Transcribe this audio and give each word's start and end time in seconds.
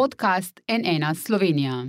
Podcast 0.00 0.60
NN 0.68 1.14
Slovenija. 1.14 1.84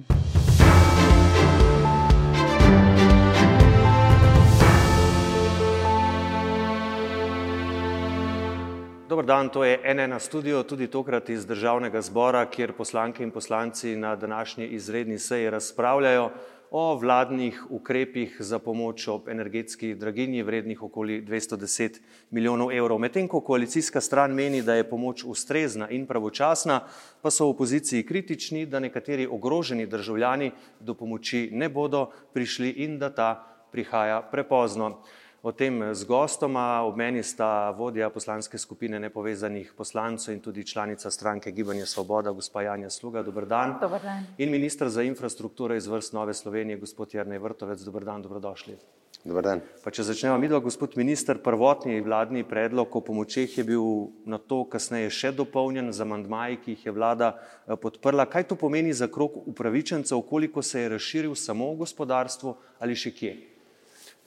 Dobar 9.10 9.26
dan, 9.26 9.50
to 9.50 9.64
je 9.64 9.80
NN 9.94 10.20
studio, 10.20 10.64
tudi 10.64 10.88
tokrat 10.88 11.30
iz 11.30 11.46
državnega 11.46 12.02
zbora, 12.02 12.46
kjer 12.46 12.74
poslanke 12.74 13.24
in 13.24 13.32
poslanci 13.32 13.96
na 13.96 14.16
današnji 14.16 14.68
izredni 14.68 15.20
seji 15.20 15.50
razpravljajo 15.50 16.32
o 16.72 16.96
vladnih 16.96 17.64
ukrepih 17.70 18.36
za 18.40 18.60
pomoč 18.60 19.08
ob 19.08 19.30
energetski 19.30 19.96
draginji 19.96 20.44
vrednih 20.44 20.84
okoli 20.84 21.22
210 21.22 22.00
milijonov 22.32 22.72
evrov. 22.72 23.00
Medtem 23.00 23.28
ko 23.28 23.42
koalicijska 23.42 24.02
stran 24.02 24.34
meni, 24.34 24.62
da 24.62 24.76
je 24.76 24.90
pomoč 24.90 25.24
ustrezna 25.24 25.90
in 25.90 26.06
pravočasna, 26.08 26.82
pa 27.22 27.32
so 27.32 27.46
v 27.46 27.56
opoziciji 27.56 28.04
kritični, 28.04 28.66
da 28.66 28.80
nekateri 28.80 29.28
ogroženi 29.28 29.88
državljani 29.88 30.52
do 30.80 30.94
pomoči 30.94 31.50
ne 31.52 31.70
bodo 31.70 32.10
prišli 32.34 32.70
in 32.70 33.00
da 33.00 33.10
ta 33.10 33.32
prihaja 33.72 34.22
prepozno. 34.32 35.02
O 35.48 35.52
tem 35.56 35.94
z 35.96 36.04
gostoma, 36.04 36.84
ob 36.84 36.98
meni 37.00 37.22
sta 37.24 37.72
vodja 37.72 38.10
poslanske 38.12 38.60
skupine 38.60 39.00
nepovezanih 39.00 39.70
poslancev 39.78 40.34
in 40.36 40.42
tudi 40.44 40.66
članica 40.68 41.12
stranke 41.12 41.52
Gibanje 41.56 41.86
Svoboda, 41.86 42.34
gospa 42.36 42.62
Janja 42.62 42.90
Sluga, 42.90 43.24
dober 43.24 43.46
dan. 43.48 43.78
Dobar 43.80 44.04
dan. 44.04 44.26
In 44.38 44.52
ministr 44.52 44.90
za 44.92 45.08
infrastrukturo 45.08 45.76
iz 45.76 45.88
vrst 45.88 46.14
Nove 46.14 46.34
Slovenije, 46.34 46.78
gospod 46.78 47.14
Jarnej 47.14 47.40
Vrtovec, 47.40 47.80
dober 47.80 48.04
dan, 48.04 48.22
dobrodošli. 48.22 48.76
Dobar 49.24 49.44
dan. 49.44 49.64
Pa 49.84 49.92
če 49.92 50.04
začnemo 50.04 50.36
midva, 50.36 50.60
gospod 50.60 51.00
minister, 51.00 51.40
prvotni 51.40 52.02
vladni 52.04 52.44
predlog 52.44 52.96
o 52.96 53.02
pomočeh 53.02 53.58
je 53.58 53.64
bil 53.64 54.12
na 54.28 54.44
to 54.44 54.66
kasneje 54.68 55.16
še 55.16 55.32
dopolnjen 55.32 55.94
z 55.96 56.04
amandmaji, 56.04 56.64
ki 56.66 56.76
jih 56.76 56.90
je 56.92 57.00
vlada 57.00 57.38
eh, 57.40 57.78
podprla. 57.80 58.28
Kaj 58.28 58.52
to 58.52 58.60
pomeni 58.60 58.92
za 58.92 59.08
krok 59.08 59.46
upravičencev, 59.48 60.28
koliko 60.28 60.60
se 60.60 60.82
je 60.82 60.98
razširil 61.00 61.40
samo 61.40 61.72
v 61.72 61.86
gospodarstvu 61.88 62.60
ali 62.84 63.00
še 63.00 63.16
kje? 63.16 63.38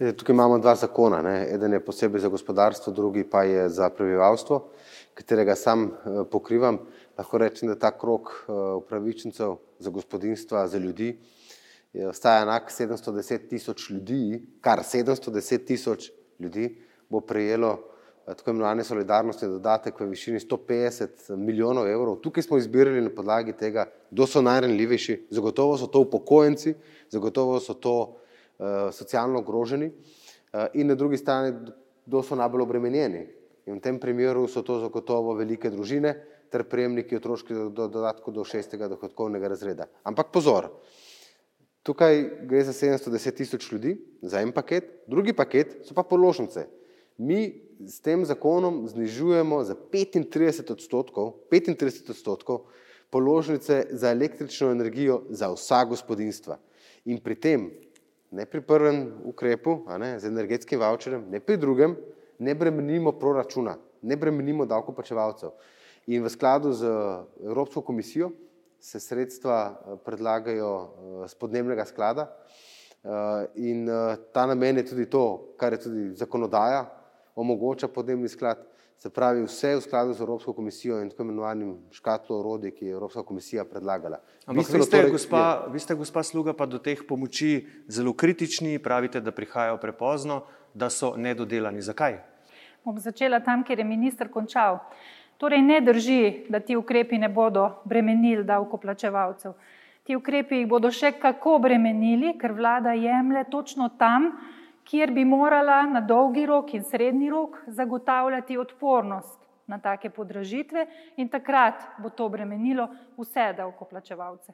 E, 0.01 0.13
Tukaj 0.17 0.33
imamo 0.33 0.59
dva 0.59 0.73
zakona. 0.75 1.21
Ne. 1.23 1.49
Eden 1.55 1.73
je 1.77 1.85
posebej 1.85 2.21
za 2.21 2.29
gospodarstvo, 2.33 2.93
drugi 2.93 3.25
pa 3.31 3.43
je 3.45 3.69
za 3.69 3.91
prebivalstvo, 3.91 4.63
katerega 5.15 5.55
sam 5.55 5.85
eh, 5.85 6.23
pokrivam. 6.31 6.79
Lahko 7.19 7.39
rečem, 7.39 7.69
da 7.69 7.75
ta 7.77 7.91
krok 7.99 8.31
eh, 8.33 8.53
upravičencev 8.81 9.57
za 9.79 9.91
gospodinstva, 9.91 10.67
za 10.69 10.79
ljudi, 10.79 11.19
ostaja 12.09 12.43
enak 12.43 12.73
710 12.73 13.49
tisoč 13.49 13.91
ljudi, 13.91 14.41
kar 14.61 14.79
710 14.79 15.67
tisoč 15.67 16.11
ljudi 16.39 16.79
bo 17.11 17.21
prejelo 17.21 17.75
eh, 18.27 18.35
tako 18.35 18.55
imenovani 18.55 18.85
solidarnostni 18.85 19.49
dodatek 19.49 20.01
v 20.01 20.09
višini 20.15 20.41
150 20.41 21.37
milijonov 21.37 21.89
evrov. 21.89 22.17
Tukaj 22.25 22.49
smo 22.49 22.57
izbirali 22.57 23.05
na 23.05 23.13
podlagi 23.13 23.53
tega, 23.53 23.85
kdo 24.11 24.27
so 24.27 24.41
najranljivejši. 24.41 25.27
Zagotovo 25.31 25.77
so 25.77 25.93
to 25.93 26.01
upokojenci, 26.09 26.75
zagotovo 27.11 27.61
so 27.61 27.75
to 27.75 27.99
socialno 28.93 29.41
ogroženi 29.41 29.91
uh, 29.91 30.67
in 30.75 30.87
na 30.87 30.95
drugi 30.95 31.17
strani, 31.17 31.55
kdo 32.07 32.23
so 32.23 32.37
najbolj 32.37 32.63
obremenjeni. 32.63 33.27
In 33.67 33.79
v 33.79 33.85
tem 33.85 34.01
primeru 34.01 34.49
so 34.49 34.63
to 34.63 34.81
zagotovo 34.81 35.35
velike 35.39 35.71
družine 35.71 36.15
ter 36.51 36.65
prejemniki 36.67 37.17
otroških 37.17 37.57
do- 37.57 37.69
do- 37.71 37.89
dodatkov 37.89 38.35
do 38.35 38.45
šestega 38.45 38.89
dohodkovnega 38.89 39.49
razreda. 39.49 39.87
Ampak 40.05 40.33
pozor, 40.35 40.71
Tukaj 41.83 42.25
gre 42.45 42.61
za 42.65 42.73
710 42.73 43.37
tisoč 43.37 43.73
ljudi, 43.73 43.97
za 44.23 44.41
en 44.41 44.53
paket, 44.53 44.85
drugi 45.09 45.33
paket 45.33 45.79
so 45.89 45.95
pa 45.97 46.03
položnice. 46.05 46.67
Mi 47.17 47.71
s 47.89 48.01
tem 48.05 48.25
zakonom 48.25 48.85
znižujemo 48.89 49.63
za 49.65 49.75
35 49.93 50.73
odstotkov, 50.73 51.33
35 51.53 52.11
odstotkov 52.13 52.67
položnice 53.11 53.87
za 53.91 54.11
električno 54.13 54.71
energijo 54.71 55.23
za 55.31 55.49
vsa 55.53 55.85
gospodinstva. 55.85 56.59
In 57.05 57.19
pri 57.19 57.35
tem, 57.35 57.71
ne 58.31 58.47
pri 58.47 58.61
prvem 58.61 59.13
ukrepu, 59.25 59.81
ne, 59.99 60.19
z 60.19 60.31
energetskim 60.31 60.81
voucherjem, 60.81 61.27
ne 61.31 61.41
pri 61.41 61.57
drugem, 61.57 61.97
ne 62.39 62.55
bremenimo 62.55 63.13
proračuna, 63.19 63.77
ne 64.03 64.17
bremenimo 64.17 64.67
davkoplačevalcev. 64.67 65.51
In 66.07 66.25
v 66.25 66.31
skladu 66.31 66.73
z 66.73 66.87
Evropsko 67.45 67.83
komisijo 67.83 68.31
se 68.81 69.01
sredstva 69.01 69.57
eh, 69.69 69.97
predlagajo 70.05 70.71
eh, 70.71 71.29
z 71.29 71.35
podnebnega 71.35 71.85
sklada 71.85 72.31
eh, 72.31 73.47
in 73.55 73.89
eh, 73.89 74.17
ta 74.33 74.47
namen 74.47 74.81
je 74.81 74.87
tudi 74.87 75.07
to, 75.07 75.55
kar 75.61 75.73
je 75.73 75.83
tudi 75.85 76.15
zakonodaja, 76.17 76.87
omogoča 77.37 77.89
podnebni 77.89 78.29
sklad, 78.29 78.65
se 79.01 79.11
pravi 79.11 79.43
vse 79.43 79.77
v 79.77 79.81
skladu 79.81 80.13
z 80.13 80.21
Evropsko 80.21 80.53
komisijo 80.53 80.99
in 81.01 81.09
tako 81.09 81.23
imenovanim 81.23 81.79
škatlo 81.91 82.41
orodij, 82.41 82.71
ki 82.71 82.85
je 82.87 82.93
Evropska 82.93 83.23
komisija 83.23 83.65
predlagala. 83.65 84.19
Ampak 84.47 84.55
vi 84.55 84.59
Bistveno 84.59 84.85
ste, 84.85 84.97
torej 84.97 85.11
gospa, 85.11 85.39
je- 85.39 85.73
vi 85.73 85.79
ste, 85.79 85.95
gospa 85.95 86.23
Sluga, 86.23 86.53
pa 86.53 86.67
do 86.67 86.79
teh 86.79 87.01
pomoči 87.09 87.67
zelo 87.89 88.13
kritični, 88.13 88.79
pravite, 88.79 89.21
da 89.21 89.33
prihajajo 89.33 89.79
prepozno, 89.79 90.43
da 90.75 90.91
so 90.91 91.17
nedodelani. 91.17 91.81
Zakaj? 91.83 92.21
Bom 92.85 92.99
začela 92.99 93.41
tam, 93.41 93.65
kjer 93.65 93.79
je 93.79 93.85
minister 93.85 94.29
končal. 94.29 94.79
Torej, 95.39 95.63
ne 95.63 95.81
drži, 95.81 96.45
da 96.49 96.61
ti 96.61 96.77
ukrepi 96.77 97.19
ne 97.19 97.29
bodo 97.29 97.81
bremenili 97.85 98.45
davkoplačevalcev. 98.45 99.53
Ti 100.05 100.17
ukrepi 100.17 100.57
jih 100.57 100.69
bodo 100.69 100.91
še 100.91 101.13
kako 101.13 101.59
bremenili, 101.59 102.39
ker 102.39 102.53
vlada 102.53 102.93
jemlje 102.93 103.45
točno 103.51 103.89
tam, 103.99 104.33
kjer 104.91 105.13
bi 105.15 105.25
morala 105.25 105.83
na 105.87 106.01
dolgi 106.01 106.47
rok 106.47 106.75
in 106.75 106.83
srednji 106.85 107.31
rok 107.31 107.59
zagotavljati 107.67 108.59
odpornost 108.59 109.39
na 109.67 109.79
take 109.79 110.11
podražitve 110.11 110.87
in 111.17 111.29
takrat 111.29 111.75
bo 111.99 112.11
to 112.11 112.29
bremenilo 112.29 112.89
vse 113.17 113.53
davkoplačevalce. 113.57 114.53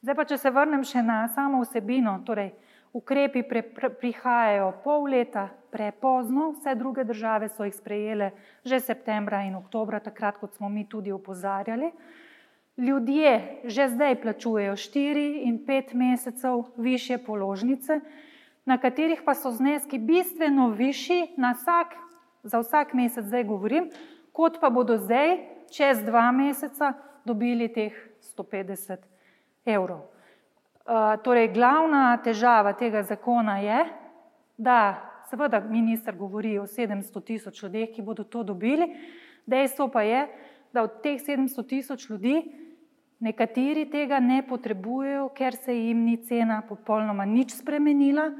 Zdaj 0.00 0.14
pa, 0.14 0.24
če 0.24 0.38
se 0.38 0.50
vrnem 0.50 0.84
še 0.84 1.02
na 1.02 1.26
samo 1.34 1.60
vsebino, 1.60 2.14
torej 2.24 2.54
ukrepi 2.96 3.42
pre, 3.42 3.62
pre, 3.62 3.90
prihajajo 4.00 4.70
pol 4.84 5.10
leta 5.12 5.48
prepozno, 5.72 6.52
vse 6.56 6.74
druge 6.74 7.04
države 7.04 7.48
so 7.52 7.66
jih 7.68 7.74
sprejele 7.76 8.30
že 8.64 8.80
septembra 8.80 9.42
in 9.44 9.58
oktobra, 9.58 10.00
takrat, 10.00 10.38
kot 10.40 10.56
smo 10.56 10.68
mi 10.72 10.86
tudi 10.88 11.12
opozarjali. 11.12 11.90
Ljudje 12.76 13.60
že 13.64 13.88
zdaj 13.92 14.20
plačujejo 14.22 14.76
4 14.76 15.26
in 15.48 15.60
5 15.66 15.94
mesecev 15.94 16.64
više 16.76 17.18
položnice, 17.18 18.00
na 18.66 18.78
katerih 18.78 19.22
pa 19.24 19.34
so 19.34 19.50
zneski 19.50 19.98
bistveno 19.98 20.68
višji 20.74 21.34
na 21.36 21.54
vsak, 21.54 21.94
za 22.42 22.58
vsak 22.58 22.94
mesec, 22.94 23.24
zdaj 23.24 23.44
govorim, 23.44 23.90
kot 24.32 24.58
pa 24.60 24.70
bodo 24.70 24.98
zdaj, 24.98 25.38
čez 25.70 26.02
dva 26.02 26.32
meseca, 26.32 26.92
dobili 27.24 27.68
teh 27.72 27.94
150 28.36 28.98
evrov. 29.66 30.06
Uh, 30.86 31.16
torej, 31.22 31.48
glavna 31.54 32.18
težava 32.22 32.72
tega 32.78 33.02
zakona 33.02 33.58
je, 33.58 33.78
da 34.58 34.78
seveda 35.30 35.60
minister 35.60 36.14
govori 36.14 36.58
o 36.58 36.66
700 36.66 37.24
tisoč 37.24 37.62
ljudeh, 37.62 37.90
ki 37.94 38.02
bodo 38.02 38.24
to 38.24 38.42
dobili, 38.42 38.92
dejstvo 39.46 39.88
pa 39.88 40.02
je, 40.02 40.26
da 40.72 40.82
od 40.82 41.02
teh 41.02 41.18
700 41.22 41.66
tisoč 41.66 42.10
ljudi 42.10 42.42
nekateri 43.18 43.86
tega 43.90 44.20
ne 44.20 44.42
potrebujejo, 44.46 45.28
ker 45.34 45.56
se 45.56 45.74
jim 45.74 46.04
ni 46.04 46.16
cena 46.22 46.62
popolnoma 46.68 47.24
nič 47.24 47.54
spremenila, 47.56 48.30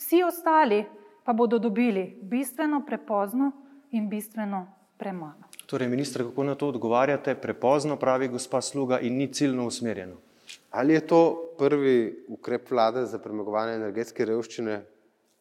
vsi 0.00 0.22
ostali 0.22 0.84
pa 1.24 1.32
bodo 1.32 1.58
dobili 1.58 2.18
bistveno 2.22 2.82
prepozno 2.86 3.52
in 3.90 4.08
bistveno 4.08 4.66
premalo. 4.98 5.44
Torej, 5.66 5.88
minister, 5.88 6.24
kako 6.24 6.44
na 6.44 6.54
to 6.54 6.68
odgovarjate? 6.68 7.34
Prepozno, 7.34 7.96
pravi 7.96 8.28
gospa 8.28 8.60
Sluga, 8.60 8.98
in 9.00 9.16
ni 9.16 9.32
ciljno 9.32 9.66
usmerjeno. 9.66 10.16
Ali 10.70 10.94
je 10.94 11.06
to 11.06 11.20
prvi 11.58 12.24
ukrep 12.28 12.70
vlade 12.70 13.04
za 13.06 13.18
premagovanje 13.18 13.74
energetske 13.74 14.24
revščine? 14.24 14.80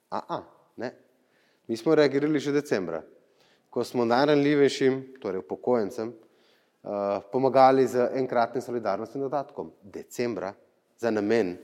Aa, 0.09 0.41
ne. 0.77 0.91
Mi 1.67 1.77
smo 1.77 1.95
reagirali 1.95 2.39
že 2.39 2.51
decembra, 2.51 3.01
ko 3.69 3.83
smo 3.83 4.05
najranljivejšim, 4.05 5.01
torej 5.21 5.39
upokojencem, 5.39 6.09
uh, 6.09 6.91
pomagali 7.31 7.87
z 7.87 8.09
enkratnim 8.13 8.61
solidarnostnim 8.61 9.23
dodatkom. 9.23 9.71
Decembra 9.83 10.53
za 10.97 11.11
namen, 11.11 11.57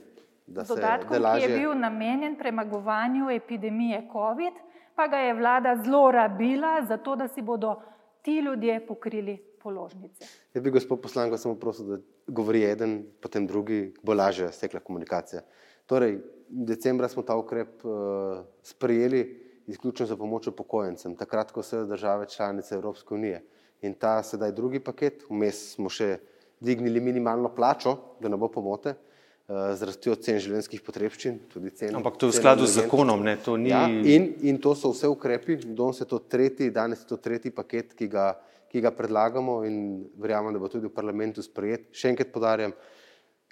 dodatkom, 0.46 1.22
da 1.22 1.34
ki 1.36 1.42
je 1.42 1.58
bil 1.58 1.74
namenjen 1.78 2.36
premagovanju 2.38 3.30
epidemije 3.30 4.08
COVID, 4.12 4.54
pa 4.94 5.06
ga 5.06 5.16
je 5.16 5.34
vlada 5.34 5.76
zlorabila, 5.84 6.84
zato 6.88 7.16
da 7.16 7.28
si 7.28 7.42
bodo 7.42 7.80
ti 8.22 8.38
ljudje 8.38 8.86
pokrili 8.86 9.36
položnice. 9.62 10.24
Jaz 10.54 10.64
bi 10.64 10.70
gospod 10.70 11.00
poslanko 11.00 11.38
samo 11.38 11.54
prosil, 11.54 11.86
da 11.86 11.98
govori 12.26 12.64
eden, 12.64 13.04
potem 13.20 13.46
drugi, 13.46 13.94
bo 14.02 14.14
lažje 14.14 14.52
stekla 14.52 14.80
komunikacija. 14.80 15.42
Torej, 15.86 16.18
decembra 16.48 17.08
smo 17.08 17.22
ta 17.22 17.36
ukrep 17.36 17.84
uh, 17.84 17.92
sprejeli 18.62 19.42
izključno 19.66 20.06
za 20.06 20.16
pomoč 20.16 20.46
upokojencem, 20.46 21.16
takrat, 21.16 21.50
ko 21.50 21.62
so 21.62 21.84
države 21.84 22.26
članice 22.28 22.74
Evropske 22.74 23.14
unije. 23.14 23.42
In 23.82 23.94
ta 23.94 24.22
sedaj 24.22 24.52
drugi 24.52 24.80
paket, 24.80 25.24
vmes 25.30 25.74
smo 25.74 25.90
še 25.90 26.18
dvignili 26.60 27.00
minimalno 27.00 27.50
plačo, 27.54 27.96
da 28.20 28.28
ne 28.28 28.36
bo 28.36 28.48
pomote, 28.48 28.94
uh, 28.94 29.15
z 29.46 29.86
rastjo 29.86 30.16
cen 30.18 30.40
življenjskih 30.42 30.82
potrebščin, 30.82 31.38
cen. 31.78 31.94
Ampak 31.94 32.16
to 32.18 32.26
je 32.26 32.34
v 32.34 32.38
skladu 32.40 32.66
z 32.66 32.82
zakonom, 32.82 33.22
ne? 33.22 33.36
To 33.46 33.54
ni... 33.54 33.70
Ja, 33.70 33.84
in, 33.86 34.32
in 34.42 34.58
to 34.62 34.74
so 34.74 34.90
vse 34.90 35.06
ukrepi, 35.06 35.60
danes 35.62 36.02
je 36.02 36.06
to 36.10 36.18
tretji, 36.18 36.72
danes 36.74 37.04
je 37.04 37.10
to 37.12 37.18
tretji 37.22 37.54
paket, 37.54 37.94
ki 37.94 38.08
ga, 38.10 38.32
ki 38.72 38.82
ga 38.82 38.90
predlagamo 38.90 39.60
in 39.68 39.76
verjamem, 40.18 40.50
da 40.50 40.62
bo 40.62 40.70
tudi 40.72 40.90
v 40.90 40.94
parlamentu 40.96 41.44
sprejet. 41.46 41.86
Še 41.94 42.10
enkrat 42.10 42.34
podarjam, 42.34 42.74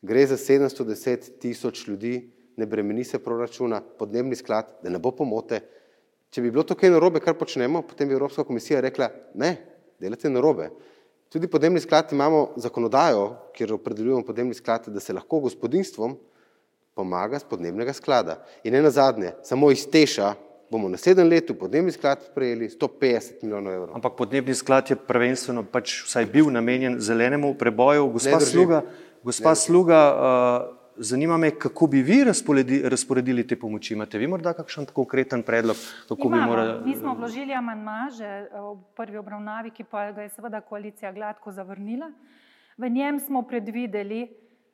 gre 0.02 0.24
za 0.26 0.38
710 0.40 1.38
tisoč 1.38 1.86
ljudi, 1.86 2.16
ne 2.58 2.66
bremeni 2.66 3.06
se 3.06 3.22
proračuna, 3.22 3.78
podnebni 3.78 4.34
sklad, 4.38 4.80
da 4.82 4.90
ne 4.90 4.98
bo 5.02 5.14
pomote. 5.14 5.62
Če 6.34 6.42
bi 6.42 6.50
bilo 6.50 6.66
to 6.66 6.74
kaj 6.74 6.90
narobe, 6.90 7.22
kar 7.22 7.38
počnemo, 7.38 7.84
potem 7.86 8.10
bi 8.10 8.18
Evropska 8.18 8.42
komisija 8.42 8.82
rekla, 8.82 9.12
ne, 9.38 9.54
delate 10.02 10.26
narobe. 10.30 10.72
Tudi 11.34 11.48
podnebni 11.50 11.80
sklad 11.80 12.12
imamo 12.12 12.52
zakonodajo, 12.56 13.36
kjer 13.56 13.72
opredeljujemo 13.72 14.22
podnebni 14.22 14.54
sklad, 14.54 14.84
da 14.86 15.00
se 15.00 15.12
lahko 15.12 15.40
gospodinstvom 15.40 16.12
pomaga 16.94 17.38
z 17.38 17.44
podnebnega 17.50 17.92
sklada. 17.92 18.36
In 18.62 18.72
ne 18.72 18.82
nazadnje, 18.82 19.32
samo 19.42 19.70
iz 19.70 19.82
Teša 19.90 20.34
bomo 20.70 20.88
naslednjem 20.88 21.28
letu 21.28 21.56
podnebni 21.58 21.92
sklad 21.92 22.22
sprejeli 22.30 22.68
150 22.68 23.42
milijonov 23.42 23.74
evrov. 23.74 23.96
Ampak 23.96 24.14
podnebni 24.16 24.54
sklad 24.54 24.90
je 24.90 24.96
prvenstveno 24.96 25.64
pač 25.72 26.04
vsaj 26.04 26.30
bil 26.30 26.54
namenjen 26.54 27.00
zelenemu 27.00 27.56
preboju. 27.58 28.06
Gospa 28.14 28.40
Sluga, 28.40 28.82
gospa 29.24 29.54
Sluga 29.54 30.00
uh, 30.14 30.83
zanima 30.96 31.36
me, 31.36 31.50
kako 31.50 31.86
bi 31.86 32.02
vi 32.02 32.24
razporedili, 32.24 32.88
razporedili 32.88 33.46
te 33.46 33.56
pomoči. 33.56 33.94
Imate 33.94 34.18
vi 34.18 34.26
morda 34.26 34.52
kakšen 34.52 34.86
konkreten 34.92 35.42
predlog, 35.42 35.76
Imamo. 36.24 36.46
morali? 36.46 36.84
Mi 36.86 36.96
smo 36.96 37.14
vložili 37.14 37.54
amandma 37.54 38.08
že 38.18 38.24
eh, 38.24 38.48
v 38.52 38.78
prvi 38.96 39.16
obravnavi, 39.16 39.70
ki 39.70 39.84
pa 39.84 40.12
ga 40.12 40.22
je 40.22 40.28
seveda 40.28 40.60
koalicija 40.60 41.12
gladko 41.12 41.52
zavrnila. 41.52 42.10
V 42.76 42.88
njem 42.90 43.20
smo 43.20 43.42
predvideli, 43.42 44.28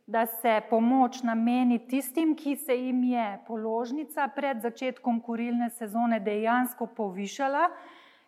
da 0.07 0.27
se 0.27 0.61
pomoč 0.71 1.23
nameni 1.23 1.79
tistim, 1.89 2.35
ki 2.37 2.57
se 2.57 2.75
jim 2.77 3.03
je 3.05 3.39
položnica 3.47 4.29
pred 4.35 4.63
začetkom 4.63 5.21
kurilne 5.21 5.71
sezone 5.71 6.21
dejansko 6.21 6.87
povišala 6.87 7.69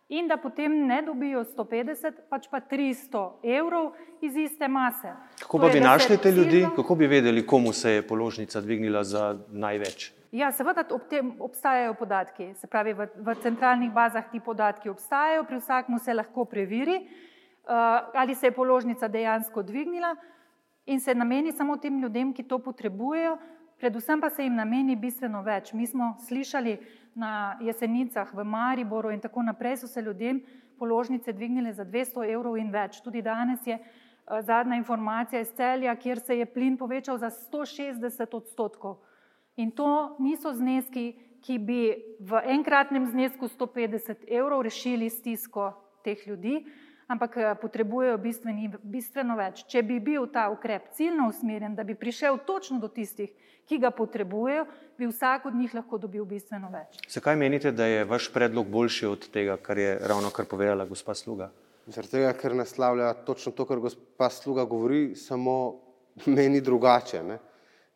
in 0.09 0.29
da 0.29 0.37
potem 0.37 0.87
ne 0.87 1.03
dobijo 1.03 1.45
150, 1.45 2.13
pač 2.29 2.49
pa 2.51 2.61
300 2.61 3.31
evrov 3.43 3.93
iz 4.21 4.37
iste 4.37 4.69
mase. 4.69 5.13
Kako 5.43 5.59
To 5.59 5.67
pa 5.67 5.73
bi 5.73 5.81
našli 5.81 6.19
te 6.19 6.31
ljudi, 6.31 6.51
ciljno- 6.51 6.77
kako 6.77 6.95
bi 6.95 7.07
vedeli, 7.07 7.47
komu 7.47 7.73
se 7.73 7.91
je 7.91 8.03
položnica 8.07 8.61
dvignila 8.61 9.05
za 9.05 9.39
največ? 9.49 10.13
Ja, 10.33 10.53
seveda 10.53 10.85
ob 10.91 11.03
tem 11.11 11.35
obstajajo 11.41 11.95
podatki, 11.95 12.55
se 12.55 12.67
pravi, 12.67 12.93
v, 12.93 13.07
v 13.17 13.35
centralnih 13.43 13.93
bazah 13.93 14.31
ti 14.33 14.41
podatki 14.41 14.89
obstajajo, 14.89 15.45
pri 15.45 15.57
vsakmu 15.57 15.99
se 15.99 16.15
lahko 16.15 16.45
preveri, 16.45 16.97
uh, 16.97 18.09
ali 18.15 18.35
se 18.35 18.47
je 18.47 18.53
položnica 18.53 19.09
dejansko 19.09 19.63
dvignila 19.63 20.17
in 20.87 21.01
se 21.01 21.15
nameni 21.15 21.53
samo 21.53 21.77
tem 21.77 22.01
ljudem, 22.01 22.33
ki 22.33 22.43
to 22.43 22.59
potrebujejo, 22.59 23.37
predvsem 23.79 24.21
pa 24.21 24.31
se 24.31 24.43
jim 24.43 24.55
nameni 24.55 24.97
bistveno 24.97 25.43
več. 25.43 25.73
Mi 25.73 25.87
smo 25.87 26.17
slišali 26.29 26.79
na 27.15 27.59
jesenicah 27.61 28.35
v 28.35 28.45
Mariboru 28.45 29.11
in 29.11 29.21
tako 29.21 29.43
naprej, 29.43 29.77
so 29.77 29.87
se 29.87 30.03
ljudem 30.03 30.43
položnice 30.79 31.33
dvignile 31.33 31.73
za 31.73 31.85
200 31.85 32.33
evrov 32.33 32.57
in 32.57 32.71
več. 32.73 33.01
Tudi 33.05 33.23
danes 33.23 33.67
je 33.67 33.79
uh, 33.79 34.41
zadnja 34.41 34.77
informacija 34.77 35.41
iz 35.41 35.53
celja, 35.57 35.97
kjer 35.97 36.21
se 36.21 36.39
je 36.39 36.47
plin 36.47 36.77
povečal 36.77 37.19
za 37.19 37.31
160 37.31 38.37
odstotkov. 38.37 38.99
In 39.57 39.71
to 39.71 40.17
niso 40.19 40.53
zneski, 40.53 41.13
ki 41.43 41.59
bi 41.59 41.81
v 42.21 42.41
enkratnem 42.55 43.07
znesku 43.11 43.49
150 43.51 44.27
evrov 44.31 44.63
rešili 44.63 45.11
stisko 45.11 45.73
teh 46.05 46.27
ljudi, 46.27 46.63
ampak 47.13 47.37
eh, 47.37 47.55
potrebujejo 47.61 48.19
bistveni, 48.19 48.71
bistveno 48.83 49.37
več. 49.39 49.65
Če 49.71 49.83
bi 49.87 49.99
bil 50.01 50.27
ta 50.33 50.49
ukrep 50.53 50.91
ciljno 50.97 51.29
usmerjen, 51.31 51.77
da 51.77 51.85
bi 51.85 51.97
prišel 51.99 52.41
točno 52.47 52.81
do 52.83 52.89
tistih, 52.93 53.33
ki 53.69 53.79
ga 53.83 53.93
potrebujejo, 53.95 54.67
bi 54.99 55.09
vsak 55.11 55.47
od 55.49 55.57
njih 55.57 55.75
lahko 55.75 55.99
dobil 56.01 56.25
bistveno 56.29 56.71
več. 56.73 56.99
Zakaj 57.13 57.39
menite, 57.39 57.73
da 57.73 57.87
je 57.87 58.05
vaš 58.09 58.29
predlog 58.35 58.69
boljši 58.73 59.07
od 59.09 59.29
tega, 59.35 59.57
kar 59.57 59.79
je 59.79 59.95
ravno 60.09 60.33
kar 60.35 60.49
povedala 60.51 60.89
gospa 60.89 61.15
Sluga? 61.15 61.53
Zaradi 61.87 62.17
tega, 62.17 62.33
ker 62.39 62.55
naslavlja 62.55 63.13
točno 63.27 63.53
to, 63.53 63.67
kar 63.67 63.81
gospa 63.83 64.31
Sluga 64.31 64.65
govori, 64.69 65.15
samo 65.17 65.55
meni 66.37 66.61
drugače. 66.61 67.23
Ne? 67.23 67.39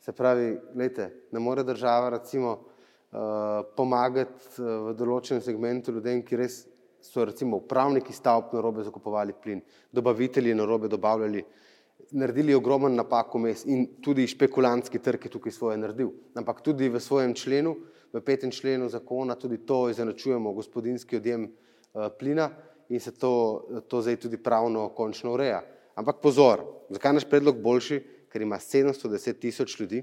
Se 0.01 0.13
pravi, 0.13 0.55
gledajte, 0.73 1.11
ne 1.33 1.43
more 1.43 1.65
država 1.67 2.11
recimo 2.15 2.53
uh, 2.57 3.67
pomagati 3.77 4.63
uh, 4.63 4.89
v 4.89 4.97
določenem 4.99 5.43
segmentu 5.43 5.95
ljudem, 5.95 6.23
ki 6.23 6.39
res 6.39 6.63
so 7.07 7.25
recimo 7.25 7.57
upravniki 7.57 8.13
stavb 8.13 8.53
na 8.53 8.61
robe 8.61 8.85
zakupovali 8.85 9.33
plin, 9.43 9.61
dobavitelji 9.93 10.55
na 10.55 10.65
robe 10.65 10.89
dobavljali, 10.89 11.45
naredili 12.11 12.55
ogromen 12.55 12.95
napak 12.95 13.35
vmes 13.35 13.65
in 13.67 13.87
tudi 14.03 14.27
špekulantski 14.27 14.99
trg 14.99 15.25
je 15.25 15.31
tukaj 15.31 15.53
svoje 15.53 15.79
naredil. 15.79 16.11
Ampak 16.35 16.61
tudi 16.61 16.89
v 16.89 17.01
svojem 17.01 17.35
členu, 17.35 17.77
v 18.13 18.21
petem 18.21 18.51
členu 18.51 18.89
zakona, 18.89 19.35
tudi 19.35 19.59
to 19.67 19.89
izenačujemo 19.91 20.53
gospodinski 20.53 21.17
odjem 21.17 21.49
uh, 21.49 22.09
plina 22.19 22.51
in 22.89 23.01
se 23.01 23.15
to, 23.15 23.67
to 23.89 24.03
zdaj 24.03 24.17
tudi 24.17 24.37
pravno 24.39 24.89
končno 24.89 25.33
ureja. 25.33 25.63
Ampak 25.95 26.21
pozor, 26.23 26.63
zakaj 26.91 27.11
je 27.11 27.15
naš 27.21 27.31
predlog 27.31 27.59
boljši? 27.63 28.03
Ker 28.29 28.43
ima 28.43 28.59
710 28.61 29.39
tisoč 29.41 29.79
ljudi, 29.81 30.03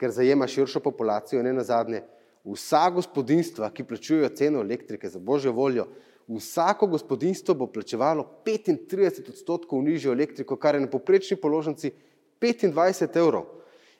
ker 0.00 0.10
zajema 0.10 0.46
širšo 0.48 0.80
populacijo 0.80 1.40
in 1.40 1.46
ne 1.46 1.52
nazadnje 1.52 2.00
vsa 2.44 2.90
gospodinstva, 2.90 3.70
ki 3.70 3.84
plačujejo 3.88 4.28
ceno 4.36 4.60
elektrike 4.60 5.08
za 5.08 5.18
božjo 5.18 5.52
voljo, 5.52 5.86
vsako 6.28 6.86
gospodinstvo 6.86 7.54
bo 7.54 7.66
plačevalo 7.66 8.26
35 8.46 9.28
odstotkov 9.28 9.82
nižjo 9.82 10.12
elektriko, 10.12 10.56
kar 10.56 10.74
je 10.74 10.84
na 10.86 10.90
poprečni 10.90 11.36
položnici 11.36 11.92
25 12.40 13.18
evrov. 13.18 13.46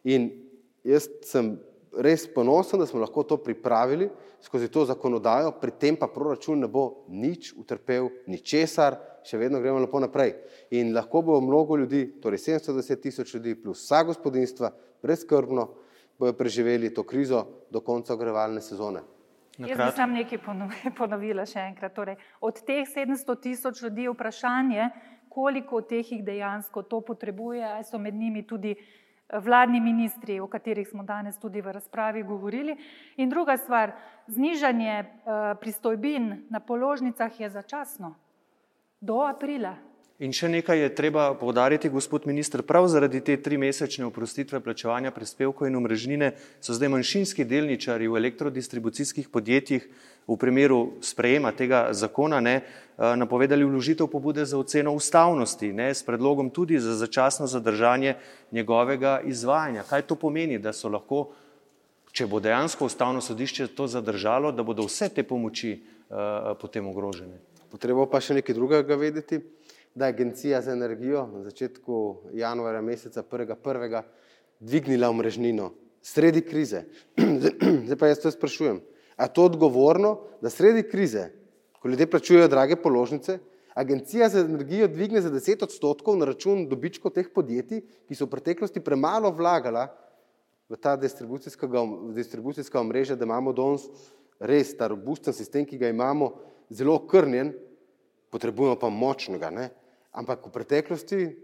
In 0.04 0.30
jaz 0.84 1.08
sem 1.24 1.54
res 1.94 2.26
ponosen, 2.34 2.80
da 2.80 2.86
smo 2.86 3.00
lahko 3.00 3.22
to 3.22 3.36
pripravili 3.36 4.10
skozi 4.44 4.68
to 4.68 4.84
zakonodajo, 4.84 5.54
pri 5.60 5.72
tem 5.80 5.96
pa 5.96 6.06
proračun 6.06 6.60
ne 6.60 6.68
bo 6.68 7.06
nič 7.08 7.54
utrpel, 7.56 8.10
ničesar, 8.28 8.98
še 9.24 9.40
vedno 9.40 9.60
gremo 9.62 9.80
lepo 9.80 10.00
naprej. 10.04 10.34
In 10.76 10.92
lahko 10.92 11.22
bo 11.24 11.40
mnogo 11.40 11.78
ljudi, 11.80 12.04
torej 12.20 12.42
710 12.44 13.00
tisoč 13.00 13.34
ljudi, 13.34 13.56
plus 13.56 13.86
vsa 13.86 14.02
gospodinstva, 14.04 14.70
brezkrbno 15.02 15.68
bojo 16.20 16.36
preživeli 16.36 16.92
to 16.94 17.06
krizo 17.08 17.40
do 17.72 17.80
konca 17.80 18.12
ogrevalne 18.14 18.60
sezone. 18.60 19.00
Na 19.58 19.68
Jaz 19.68 19.78
bi 19.78 19.90
sam 19.96 20.12
nekaj 20.12 20.38
pono- 20.38 20.70
ponovila 20.98 21.46
še 21.46 21.60
enkrat. 21.68 21.94
Torej, 21.94 22.16
od 22.40 22.58
teh 22.66 22.88
700 22.88 23.40
tisoč 23.40 23.82
ljudi 23.82 24.08
je 24.08 24.10
vprašanje, 24.14 24.88
koliko 25.28 25.80
teh 25.82 26.12
jih 26.12 26.24
dejansko 26.24 26.82
to 26.82 27.00
potrebuje, 27.00 27.64
ali 27.64 27.84
so 27.84 27.98
med 27.98 28.14
njimi 28.14 28.42
tudi 28.46 28.74
eh, 28.74 29.38
vladni 29.38 29.80
ministri, 29.80 30.40
o 30.40 30.46
katerih 30.46 30.88
smo 30.88 31.02
danes 31.02 31.38
tudi 31.38 31.60
v 31.62 31.72
razpravi 31.72 32.22
govorili. 32.22 32.76
In 33.16 33.30
druga 33.30 33.56
stvar, 33.56 33.92
znižanje 34.26 34.92
eh, 34.98 35.08
pristojbin 35.60 36.46
na 36.50 36.60
položnicah 36.60 37.40
je 37.40 37.50
začasno 37.50 38.14
do 39.00 39.22
aprila. 39.22 39.76
In 40.24 40.32
še 40.32 40.48
nekaj 40.48 40.78
je 40.80 40.92
treba 40.96 41.26
povdariti, 41.36 41.90
gospod 41.92 42.24
minister, 42.24 42.62
prav 42.64 42.86
zaradi 42.88 43.20
te 43.20 43.34
tri 43.36 43.58
mesečne 43.60 44.06
oprostitve 44.06 44.56
plačevanja 44.64 45.10
prispevkov 45.12 45.68
in 45.68 45.76
omrežnine 45.76 46.30
so 46.64 46.72
zdaj 46.72 46.88
manjšinski 46.94 47.44
delničari 47.44 48.08
v 48.08 48.16
elektrodistribucijskih 48.22 49.28
podjetjih 49.28 49.84
v 50.24 50.36
primeru 50.40 50.78
sprejema 51.04 51.52
tega 51.52 51.90
zakona 51.92 52.40
ne, 52.40 52.54
eh, 52.56 53.16
napovedali 53.20 53.66
vložitev 53.68 54.08
pobude 54.08 54.46
za 54.48 54.56
oceno 54.56 54.94
ustavnosti 54.96 55.72
ne, 55.72 55.90
s 55.92 56.00
predlogom 56.06 56.48
tudi 56.48 56.80
za 56.80 56.94
začasno 56.96 57.46
zadržanje 57.46 58.14
njegovega 58.52 59.20
izvajanja. 59.28 59.84
Kaj 59.84 60.06
to 60.08 60.16
pomeni, 60.16 60.56
da 60.58 60.72
so 60.72 60.88
lahko, 60.88 61.34
če 62.16 62.24
bo 62.26 62.40
dejansko 62.40 62.88
ustavno 62.88 63.20
sodišče 63.20 63.74
to 63.76 63.90
zadržalo, 63.92 64.52
da 64.56 64.64
bodo 64.64 64.88
vse 64.88 65.10
te 65.12 65.22
pomoči 65.22 65.74
uh, 66.08 66.56
potem 66.56 66.86
ogrožene? 66.88 67.42
Potrebo 67.68 68.06
pa 68.06 68.22
še 68.22 68.38
nekaj 68.38 68.54
drugega 68.54 68.96
vedeti, 68.96 69.42
da 69.94 70.06
je 70.06 70.12
Agencija 70.12 70.60
za 70.62 70.72
energijo 70.72 71.26
na 71.26 71.42
začetku 71.42 72.16
januarja 72.32 72.80
meseca 72.82 73.22
1.1. 73.22 74.02
dvignila 74.60 75.08
omrežnino 75.08 75.70
sredi 76.02 76.40
krize. 76.40 76.82
Zdaj 77.86 77.98
pa 77.98 78.06
jaz 78.06 78.20
to 78.20 78.30
sprašujem. 78.30 78.80
A 79.16 79.24
je 79.24 79.32
to 79.32 79.44
odgovorno, 79.44 80.18
da 80.42 80.50
sredi 80.50 80.82
krize, 80.82 81.30
ko 81.80 81.88
ljudje 81.88 82.10
plačujejo 82.10 82.48
drage 82.48 82.76
položnice, 82.76 83.38
Agencija 83.74 84.28
za 84.28 84.38
energijo 84.40 84.86
dvigne 84.88 85.20
za 85.20 85.30
10 85.30 85.64
odstotkov 85.64 86.16
na 86.16 86.24
račun 86.24 86.68
dobičkov 86.68 87.10
teh 87.10 87.26
podjetij, 87.34 87.80
ki 88.06 88.14
so 88.14 88.28
v 88.28 88.30
preteklosti 88.30 88.80
premalo 88.80 89.32
vlagala 89.34 89.88
v 90.70 90.78
ta 90.78 90.94
distribucijska 90.96 92.80
omrežja, 92.80 93.16
da 93.16 93.26
imamo 93.26 93.52
danes 93.52 93.88
res 94.38 94.76
ta 94.78 94.86
robusten 94.86 95.34
sistem, 95.34 95.66
ki 95.66 95.78
ga 95.78 95.90
imamo, 95.90 96.30
zelo 96.70 96.94
okrnjen, 97.00 97.50
potrebujemo 98.30 98.78
pa 98.78 98.88
močnega. 98.94 99.50
Ne? 99.50 99.70
Ampak 100.14 100.46
v 100.46 100.54
preteklosti 100.54 101.20
eh, 101.26 101.34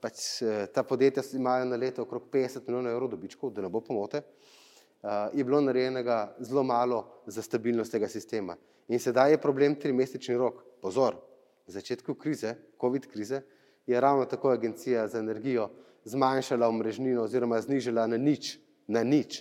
pač, 0.00 0.42
eh, 0.44 0.66
ta 0.68 0.84
podjetja 0.84 1.24
imajo 1.32 1.64
na 1.64 1.76
leto 1.76 2.04
okrog 2.04 2.28
50 2.28 2.68
milijonov 2.68 2.92
evrov 2.92 3.10
dobičkov, 3.16 3.52
da 3.56 3.64
ne 3.64 3.70
bo 3.72 3.80
pomote, 3.80 4.20
eh, 4.20 5.28
je 5.32 5.44
bilo 5.44 5.60
narejenega 5.64 6.36
zelo 6.40 6.62
malo 6.62 7.24
za 7.26 7.42
stabilnost 7.42 7.92
tega 7.92 8.08
sistema. 8.08 8.56
In 8.88 9.00
sedaj 9.00 9.32
je 9.32 9.40
problem 9.40 9.78
trimesečni 9.80 10.36
rok. 10.36 10.60
Pozor, 10.84 11.16
v 11.64 11.72
začetku 11.72 12.14
krize, 12.20 12.52
COVID 12.80 13.08
krize, 13.08 13.40
je 13.86 14.00
ravno 14.00 14.24
tako 14.28 14.52
Agencija 14.52 15.08
za 15.08 15.18
energijo 15.18 15.70
zmanjšala 16.04 16.68
omrežnino 16.68 17.22
oziroma 17.24 17.60
znižala 17.60 18.06
na 18.06 18.16
nič, 18.20 18.58
na 18.86 19.00
nič, 19.02 19.40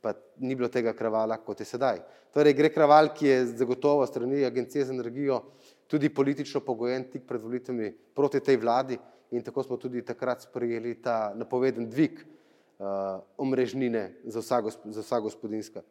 pa 0.00 0.14
ni 0.40 0.56
bilo 0.56 0.68
tega 0.72 0.94
kravala, 0.96 1.36
kot 1.36 1.60
je 1.60 1.68
sedaj. 1.68 2.00
Torej, 2.32 2.56
gre 2.56 2.72
kraval, 2.72 3.12
ki 3.12 3.26
je 3.26 3.46
zagotovo 3.60 4.06
strani 4.06 4.44
Agencije 4.44 4.84
za 4.84 4.96
energijo 4.96 5.42
tudi 5.88 6.08
politično 6.12 6.60
pogojen 6.60 7.08
tik 7.12 7.24
pred 7.26 7.42
volitvami 7.42 7.92
proti 8.14 8.40
tej 8.44 8.60
vladi 8.60 8.98
in 9.30 9.42
tako 9.42 9.62
smo 9.62 9.76
tudi 9.76 10.04
takrat 10.04 10.44
sprejeli 10.44 10.94
ta 11.02 11.32
napoveden 11.36 11.88
dvig 11.90 12.20
uh, 12.20 13.20
omrežnine 13.36 14.12
za 14.24 14.40
vsa, 14.40 14.62
za 14.84 15.02
vsa 15.02 15.20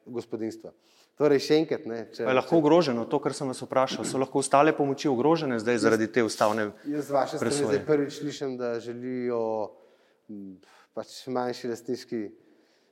gospodinstva. 0.05 0.71
Torej, 1.17 1.41
še 1.41 1.57
enkrat. 1.63 1.85
Ne, 1.89 1.99
če, 2.13 2.27
je 2.29 2.33
lahko 2.37 2.53
če... 2.53 2.61
ogroženo 2.61 3.05
to, 3.09 3.17
kar 3.21 3.33
sem 3.33 3.49
vas 3.49 3.61
vprašal? 3.65 4.05
So 4.05 4.21
lahko 4.21 4.41
ostale 4.43 4.73
pomoči 4.77 5.09
ogrožene 5.09 5.57
zdaj 5.61 5.81
zaradi 5.81 6.07
te 6.13 6.21
ustavne 6.25 6.69
presoje? 6.69 6.93
Jaz 6.93 7.07
z 7.07 7.15
vaše 7.15 7.39
strani 7.41 7.79
prvič 7.85 8.19
slišim, 8.21 8.57
da 8.59 8.75
želijo 8.83 9.39
pač 10.93 11.23
manjši 11.33 11.71
lastniški 11.73 12.21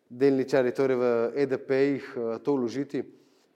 delničari 0.09 0.73
torej 0.73 0.97
v 0.97 1.11
EDP-jih 1.45 2.09
to 2.45 2.57
vložiti. 2.57 3.03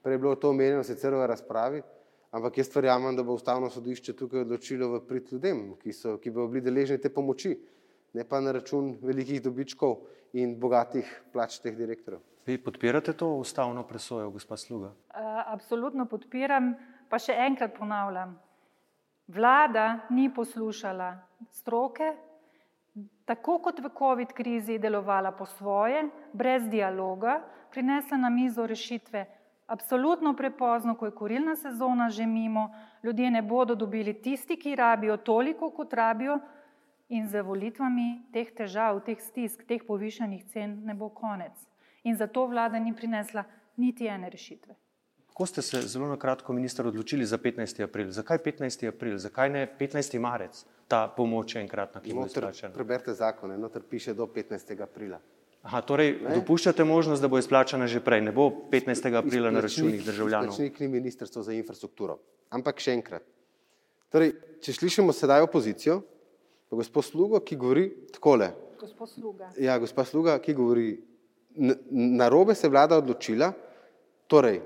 Prej 0.00 0.16
je 0.16 0.22
bilo 0.22 0.36
to 0.38 0.54
omenjeno 0.54 0.86
sicer 0.86 1.14
v 1.14 1.26
razpravi, 1.28 1.82
ampak 2.30 2.58
jaz 2.58 2.70
verjamem, 2.74 3.16
da 3.16 3.22
bo 3.22 3.34
ustavno 3.34 3.70
sodišče 3.70 4.16
tukaj 4.16 4.46
odločilo 4.46 4.88
v 4.94 5.02
prid 5.06 5.32
ljudem, 5.32 5.74
ki, 5.82 5.92
so, 5.92 6.16
ki 6.22 6.30
bo 6.30 6.46
bili 6.48 6.64
deležni 6.64 6.98
te 6.98 7.12
pomoči 7.12 7.56
ne 8.12 8.24
pa 8.24 8.40
na 8.40 8.52
račun 8.52 8.96
velikih 9.02 9.42
dobičkov 9.42 9.96
in 10.32 10.58
bogatih 10.60 11.06
plač 11.32 11.58
teh 11.62 11.76
direktorjev. 11.76 12.20
Vi 12.46 12.58
podpirate 12.58 13.12
to 13.12 13.28
ustavno 13.38 13.82
presojo, 13.86 14.30
gospa 14.30 14.56
Sluga? 14.56 14.92
Absolutno 15.46 16.06
podpiram, 16.06 16.72
pa 17.08 17.18
še 17.18 17.36
enkrat 17.46 17.76
ponavljam. 17.76 18.34
Vlada 19.30 20.06
ni 20.10 20.30
poslušala 20.34 21.12
stroke, 21.54 22.08
tako 23.28 23.58
kot 23.62 23.78
v 23.78 23.92
COVID 23.98 24.32
krizi 24.34 24.78
delovala 24.82 25.30
po 25.36 25.46
svoje, 25.46 26.08
brez 26.32 26.66
dialoga, 26.70 27.38
prinesla 27.70 28.18
na 28.18 28.30
mizo 28.30 28.66
rešitve. 28.66 29.26
Absolutno 29.70 30.32
prepozno, 30.36 30.96
ko 30.98 31.06
je 31.06 31.14
kurilna 31.14 31.54
sezona 31.56 32.08
že 32.10 32.26
mimo, 32.26 32.72
ljudje 33.02 33.30
ne 33.30 33.42
bodo 33.42 33.74
dobili 33.74 34.14
tisti, 34.22 34.56
ki 34.56 34.74
rabijo 34.76 35.16
toliko, 35.16 35.70
kot 35.70 35.92
rabijo, 35.94 36.40
in 37.08 37.28
z 37.28 37.42
volitvami 37.42 38.30
teh 38.32 38.50
težav, 38.54 38.98
teh 39.06 39.18
stisk, 39.18 39.62
teh 39.66 39.82
povišenih 39.86 40.44
cen 40.50 40.80
ne 40.86 40.94
bo 40.94 41.08
konec. 41.08 41.54
In 42.02 42.16
zato 42.16 42.46
vlada 42.46 42.78
ni 42.78 42.94
prinesla 42.96 43.44
niti 43.76 44.06
ene 44.06 44.30
rešitve. 44.30 44.74
Ko 45.34 45.46
ste 45.46 45.62
se 45.62 45.80
zelo 45.86 46.08
na 46.08 46.16
kratko, 46.16 46.52
minister, 46.52 46.86
odločili 46.86 47.26
za 47.26 47.38
15. 47.38 47.82
april? 47.84 48.10
Zakaj 48.10 48.38
15. 48.38 48.88
april? 48.88 49.18
Zakaj 49.18 49.50
ne 49.50 49.66
15. 49.78 50.18
marec? 50.18 50.64
Ta 50.88 51.08
pomoč 51.16 51.54
je 51.54 51.62
enkratna, 51.62 52.00
ki 52.00 52.14
bo 52.14 52.26
izplačena. 52.26 52.74
Preberite 52.74 53.14
zakone, 53.14 53.58
noter 53.58 53.82
piše 53.82 54.14
do 54.14 54.26
15. 54.26 54.82
aprila. 54.82 55.20
Aha, 55.62 55.82
torej, 55.84 56.14
ne? 56.24 56.38
dopuščate 56.38 56.84
možnost, 56.88 57.20
da 57.20 57.28
bo 57.28 57.38
izplačana 57.38 57.84
že 57.90 58.00
prej, 58.00 58.22
ne 58.24 58.32
bo 58.32 58.48
15. 58.72 59.10
aprila 59.18 59.50
na 59.52 59.60
računih 59.60 60.00
državljanov. 60.04 60.54
Izplačnik 60.54 60.80
ni 60.80 60.88
ministrstvo 60.88 61.42
za 61.44 61.52
infrastrukturo. 61.52 62.16
Ampak 62.48 62.80
še 62.80 62.96
enkrat. 62.96 63.26
Torej, 64.10 64.32
če 64.64 64.74
slišimo 64.74 65.12
sedaj 65.14 65.44
opozicijo, 65.44 66.00
pa 66.70 66.80
gospod 66.80 67.04
Sluga, 67.04 67.42
ki 67.44 67.60
govori 67.60 67.86
takole. 68.14 68.50
Gospod 68.80 69.12
Sluga. 69.12 69.52
Ja, 69.60 69.76
gospod 69.78 70.08
Sluga, 70.08 70.38
ki 70.40 70.56
govori, 70.56 70.88
na 71.60 72.30
robe 72.32 72.56
se 72.56 72.70
vlada 72.72 72.98
odločila, 72.98 73.52
torej 74.30 74.62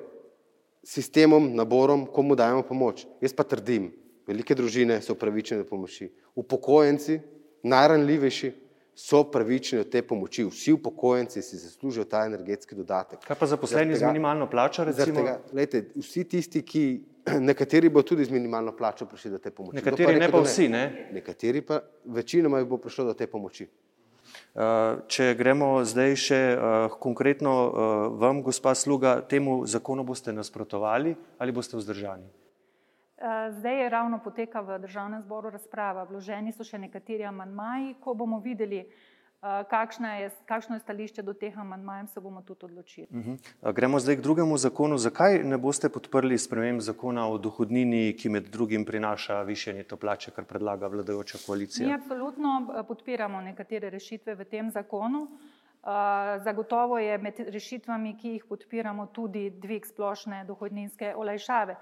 sistemom, 0.85 1.51
naborom, 1.57 2.07
komu 2.07 2.37
dajemo 2.37 2.63
pomoč. 2.63 3.07
Jaz 3.25 3.33
pa 3.35 3.43
trdim, 3.49 3.89
velike 4.29 4.55
družine 4.55 5.01
so 5.03 5.17
upravičene 5.17 5.65
do 5.65 5.69
pomoči. 5.69 6.11
Upokojenci, 6.39 7.19
najranljivejši, 7.65 8.53
so 8.95 9.25
pravični 9.31 9.79
od 9.79 9.89
te 9.91 10.03
pomoči. 10.03 10.45
Vsi 10.45 10.73
upokojenci 10.73 11.43
si 11.43 11.57
zaslužijo 11.59 12.05
ta 12.05 12.25
energetski 12.27 12.75
dodatek. 12.75 13.19
Kaj 13.27 13.37
pa 13.39 13.47
zaposleni 13.47 13.97
z 13.97 14.07
minimalno 14.07 14.51
plačo? 14.51 14.85
Tega, 14.85 15.39
lejte, 15.53 15.89
vsi 15.97 16.25
tisti, 16.25 16.63
ki 16.63 16.85
nekateri 17.51 17.89
bo 17.89 18.03
tudi 18.03 18.25
z 18.25 18.31
minimalno 18.31 18.77
plačo 18.77 19.07
prišli 19.07 19.31
do 19.31 19.39
te 19.39 19.51
pomoči. 19.51 19.77
Nekateri 19.77 20.13
pa 20.13 20.19
ne 20.19 20.31
pa 20.31 20.45
vsi, 20.45 20.69
ne? 20.69 20.85
Nekateri 21.13 21.63
pa 21.63 21.81
večinoma 22.05 22.65
bo 22.65 22.79
prišlo 22.79 23.05
do 23.05 23.15
te 23.15 23.27
pomoči. 23.27 23.69
Uh, 24.55 25.03
če 25.11 25.35
gremo 25.39 25.85
zdaj 25.87 26.17
še 26.19 26.39
uh, 26.55 26.95
konkretno 27.03 27.53
uh, 27.67 27.75
vam, 28.19 28.41
gospa 28.43 28.75
Sluga, 28.75 29.19
temu 29.21 29.63
zakonu 29.67 30.05
boste 30.07 30.33
nasprotovali 30.33 31.15
ali 31.39 31.53
boste 31.53 31.77
vzdržani? 31.77 32.44
Zdaj 33.51 33.83
je 33.83 33.89
ravno 33.89 34.19
poteka 34.25 34.61
v 34.61 34.79
državnem 34.79 35.23
zboru 35.23 35.51
razprava. 35.51 36.05
Vloženi 36.05 36.53
so 36.53 36.65
še 36.65 36.79
nekateri 36.79 37.25
amandmaji. 37.25 37.95
Ko 38.05 38.13
bomo 38.15 38.37
videli, 38.45 38.83
je, 38.83 38.85
kakšno 39.71 40.75
je 40.75 40.81
stališče 40.81 41.23
do 41.23 41.33
teh 41.33 41.57
amandmajev, 41.59 42.11
se 42.13 42.21
bomo 42.21 42.43
tudi 42.43 42.65
odločili. 42.65 43.07
Uh 43.11 43.17
mhm. 43.17 43.33
-huh. 43.33 43.73
Gremo 43.73 43.99
zdaj 43.99 44.17
k 44.17 44.21
drugemu 44.21 44.57
zakonu. 44.57 44.99
Zakaj 44.99 45.41
ne 45.45 45.59
boste 45.59 45.89
podprli 45.89 46.39
sprememb 46.39 46.81
zakona 46.81 47.29
o 47.29 47.39
dohodnini, 47.39 48.17
ki 48.17 48.29
med 48.29 48.49
drugim 48.53 48.85
prinaša 48.85 49.43
višanje 49.43 49.83
to 49.83 49.97
plače, 49.97 50.31
kar 50.31 50.45
predlaga 50.45 50.87
vladajoča 50.87 51.39
koalicija? 51.47 51.89
Mi 51.89 51.95
absolutno 51.95 52.85
podpiramo 52.89 53.41
nekatere 53.41 53.91
rešitve 53.91 54.35
v 54.35 54.45
tem 54.45 54.71
zakonu. 54.71 55.29
Zagotovo 56.45 56.99
je 56.99 57.19
med 57.19 57.35
rešitvami, 57.39 58.17
ki 58.17 58.29
jih 58.29 58.45
podpiramo, 58.49 59.07
tudi 59.07 59.51
dvig 59.51 59.87
splošne 59.87 60.45
dohodninske 60.45 61.15
olajšave 61.17 61.77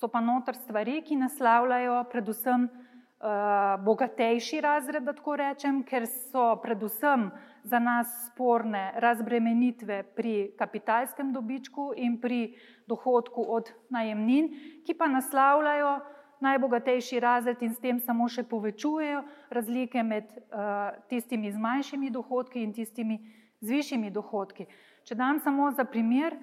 so 0.00 0.08
pa 0.08 0.20
noter 0.20 0.56
stvari, 0.56 1.02
ki 1.04 1.16
naslavljajo 1.20 2.04
predvsem 2.12 2.64
uh, 2.64 3.84
bogatejši 3.84 4.60
razred, 4.64 5.04
da 5.04 5.12
tako 5.12 5.36
rečem, 5.36 5.82
ker 5.84 6.06
so 6.08 6.54
predvsem 6.62 7.28
za 7.68 7.78
nas 7.78 8.08
sporne 8.30 8.86
razbremenitve 8.96 10.02
pri 10.16 10.34
kapitalskem 10.58 11.34
dobičku 11.36 11.92
in 11.96 12.16
pri 12.20 12.54
dohodku 12.88 13.44
od 13.48 13.68
najemnin, 13.92 14.48
ki 14.86 14.96
pa 14.96 15.10
naslavljajo 15.12 15.98
najbogatejši 16.40 17.20
razred 17.20 17.60
in 17.60 17.74
s 17.74 17.84
tem 17.84 18.00
samo 18.00 18.24
še 18.32 18.46
povečujejo 18.48 19.20
razlike 19.52 20.02
med 20.02 20.32
uh, 20.32 20.96
tistimi 21.12 21.52
z 21.52 21.60
manjšimi 21.60 22.08
dohodki 22.10 22.64
in 22.64 22.72
tistimi 22.72 23.20
z 23.60 23.76
višjimi 23.76 24.08
dohodki. 24.10 24.64
Če 25.04 25.14
dam 25.20 25.44
samo 25.44 25.68
za 25.76 25.84
primer, 25.84 26.38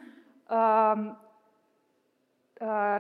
um, 0.46 1.10
Eh, 1.10 1.27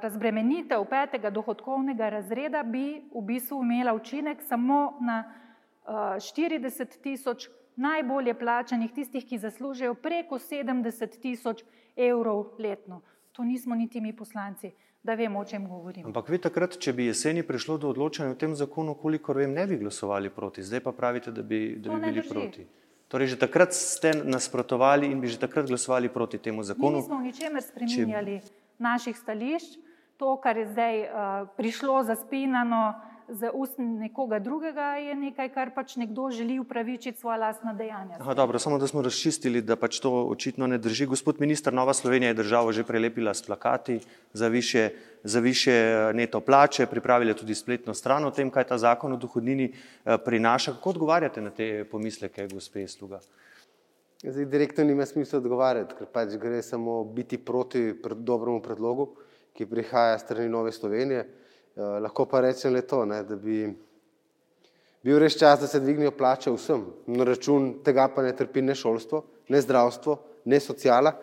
razbremenitev 0.02 0.86
petega 0.90 1.30
dohodkovnega 1.30 2.10
razreda 2.10 2.64
bi 2.64 3.02
v 3.14 3.22
bistvu 3.22 3.64
imela 3.64 3.94
učinek 3.94 4.42
samo 4.42 4.98
na 5.02 5.24
40 5.88 6.82
eh, 6.82 6.86
tisoč 7.04 7.50
najbolje 7.76 8.34
plačanih, 8.34 8.92
tistih, 8.92 9.26
ki 9.26 9.38
zaslužijo 9.38 9.94
preko 9.94 10.40
70 10.40 11.22
tisoč 11.22 11.64
evrov 11.96 12.46
letno. 12.60 13.02
To 13.32 13.44
nismo 13.44 13.76
niti 13.76 14.02
mi 14.02 14.16
poslanci, 14.16 14.72
da 15.04 15.14
vemo, 15.14 15.40
o 15.40 15.46
čem 15.46 15.68
govorimo. 15.70 16.08
Ampak 16.08 16.30
vi 16.30 16.38
takrat, 16.42 16.78
če 16.78 16.94
bi 16.94 17.06
jeseni 17.06 17.44
prišlo 17.44 17.78
do 17.78 17.90
odločanja 17.90 18.34
o 18.34 18.36
tem 18.36 18.56
zakonu, 18.56 18.96
kolikor 18.96 19.38
vem, 19.38 19.54
ne 19.54 19.68
bi 19.68 19.78
glasovali 19.78 20.30
proti, 20.30 20.64
zdaj 20.64 20.80
pa 20.80 20.92
pravite, 20.92 21.32
da 21.32 21.42
bi, 21.42 21.78
da 21.78 21.94
bi 21.94 22.02
bili 22.02 22.22
drži. 22.22 22.30
proti. 22.30 22.68
Torej, 23.08 23.28
že 23.28 23.40
takrat 23.40 23.74
ste 23.74 24.12
nasprotovali 24.26 25.08
in 25.08 25.22
bi 25.22 25.28
že 25.28 25.40
takrat 25.40 25.68
glasovali 25.68 26.10
proti 26.10 26.38
temu 26.38 26.64
zakonu. 26.64 26.98
Mi 26.98 27.02
nismo 27.06 27.18
v 27.18 27.24
ničemer 27.30 27.64
spremenjali. 27.64 28.42
Če 28.42 28.67
naših 28.78 29.18
stališč. 29.18 29.78
To, 30.18 30.38
kar 30.42 30.58
je 30.58 30.66
zdaj 30.74 30.96
uh, 31.02 31.10
prišlo 31.58 32.04
zaspinano 32.04 32.96
z 33.30 33.52
ust 33.54 33.76
nekoga 33.78 34.40
drugega, 34.40 34.96
je 35.04 35.16
nekaj, 35.16 35.50
kar 35.52 35.72
pač 35.76 35.98
nekdo 36.00 36.30
želi 36.32 36.60
upravičiti 36.60 37.20
svoje 37.20 37.38
lastne 37.38 37.74
dejanja. 37.76 38.18
Aha, 38.20 38.34
dobro, 38.34 38.60
samo 38.60 38.78
da 38.80 38.88
smo 38.88 39.02
razčistili, 39.02 39.62
da 39.62 39.76
pač 39.76 40.00
to 40.00 40.12
očitno 40.32 40.68
ne 40.68 40.78
drži. 40.78 41.06
Gospod 41.06 41.42
minister, 41.44 41.74
Nova 41.74 41.94
Slovenija 41.94 42.32
je 42.32 42.40
državo 42.40 42.72
že 42.72 42.84
prelepila 42.88 43.34
s 43.34 43.44
plakati 43.44 44.00
za 44.34 44.48
više, 44.48 44.90
za 45.24 45.40
više 45.40 45.72
eh, 45.72 46.14
neto 46.14 46.40
plače, 46.40 46.86
pripravila 46.86 47.34
tudi 47.34 47.56
spletno 47.56 47.94
stran 47.94 48.26
o 48.26 48.32
tem, 48.32 48.50
kaj 48.50 48.64
ta 48.64 48.78
zakon 48.78 49.14
o 49.14 49.18
dohodnini 49.18 49.74
uh, 49.74 50.16
prinaša. 50.26 50.74
Kako 50.80 50.90
odgovarjate 50.90 51.42
na 51.42 51.50
te 51.50 51.84
pomisleke, 51.92 52.48
gospe 52.48 52.88
Sluga? 52.88 53.20
Zdaj, 54.24 54.46
direktno 54.46 54.84
nima 54.84 55.06
smisla 55.06 55.38
odgovarjati, 55.38 55.94
ker 55.94 56.08
pač 56.10 56.32
gre 56.42 56.58
samo 56.66 57.04
biti 57.14 57.38
proti 57.38 57.92
pred 58.02 58.24
dobremu 58.26 58.64
predlogu, 58.66 59.12
ki 59.54 59.68
prihaja 59.70 60.16
strani 60.18 60.50
Nove 60.50 60.72
Slovenije. 60.74 61.20
Eh, 61.22 61.82
lahko 62.02 62.26
pa 62.26 62.42
rečem 62.42 62.74
le 62.74 62.82
to, 62.82 63.04
ne, 63.06 63.20
da 63.24 63.36
bi 63.38 63.68
bil 65.06 65.20
res 65.22 65.38
čas, 65.38 65.60
da 65.62 65.70
se 65.70 65.80
dvignejo 65.84 66.16
plače 66.18 66.50
vsem. 66.50 66.82
Na 67.14 67.28
račun 67.30 67.76
tega 67.86 68.08
pa 68.16 68.24
ne 68.26 68.32
trpi 68.34 68.64
ne 68.66 68.74
šolstvo, 68.76 69.22
ne 69.54 69.62
zdravstvo, 69.62 70.18
ne 70.50 70.60
sociala 70.60 71.14